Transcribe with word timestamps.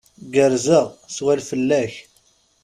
Gerrzeɣ. 0.33 0.85
Swal 1.15 1.39
fell-ak. 1.49 1.93